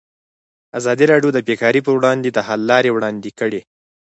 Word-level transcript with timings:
ازادي 0.79 1.05
راډیو 1.11 1.29
د 1.33 1.39
بیکاري 1.47 1.81
پر 1.83 1.93
وړاندې 1.97 2.29
د 2.31 2.39
حل 2.47 2.61
لارې 2.71 2.89
وړاندې 2.93 3.29
کړي. 3.39 3.61